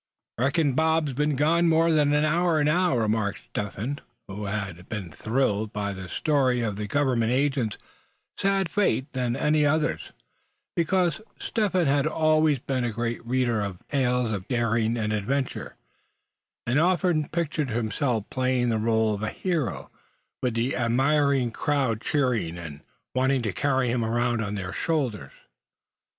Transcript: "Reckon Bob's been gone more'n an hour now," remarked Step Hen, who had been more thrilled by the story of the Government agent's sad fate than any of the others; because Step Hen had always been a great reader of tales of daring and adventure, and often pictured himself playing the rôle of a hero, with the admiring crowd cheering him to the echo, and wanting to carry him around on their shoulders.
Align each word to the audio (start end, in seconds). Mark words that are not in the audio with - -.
"Reckon 0.39 0.73
Bob's 0.73 1.13
been 1.13 1.35
gone 1.35 1.67
more'n 1.69 1.99
an 2.11 2.25
hour 2.25 2.63
now," 2.63 2.97
remarked 2.97 3.41
Step 3.49 3.75
Hen, 3.75 4.01
who 4.27 4.45
had 4.45 4.89
been 4.89 5.09
more 5.09 5.15
thrilled 5.15 5.71
by 5.71 5.93
the 5.93 6.09
story 6.09 6.61
of 6.63 6.75
the 6.75 6.87
Government 6.87 7.31
agent's 7.31 7.77
sad 8.35 8.67
fate 8.67 9.11
than 9.11 9.35
any 9.35 9.63
of 9.63 9.69
the 9.69 9.75
others; 9.91 10.11
because 10.75 11.21
Step 11.39 11.73
Hen 11.73 11.85
had 11.85 12.07
always 12.07 12.57
been 12.57 12.83
a 12.83 12.91
great 12.91 13.23
reader 13.23 13.61
of 13.61 13.77
tales 13.89 14.31
of 14.31 14.47
daring 14.47 14.97
and 14.97 15.13
adventure, 15.13 15.75
and 16.65 16.79
often 16.79 17.27
pictured 17.29 17.69
himself 17.69 18.27
playing 18.31 18.69
the 18.69 18.77
rôle 18.77 19.13
of 19.13 19.21
a 19.21 19.29
hero, 19.29 19.91
with 20.41 20.55
the 20.55 20.75
admiring 20.75 21.51
crowd 21.51 22.01
cheering 22.01 22.55
him 22.55 22.55
to 22.55 22.55
the 22.55 22.69
echo, 22.69 22.73
and 22.73 22.81
wanting 23.13 23.41
to 23.43 23.53
carry 23.53 23.91
him 23.91 24.03
around 24.03 24.41
on 24.41 24.55
their 24.55 24.73
shoulders. 24.73 25.33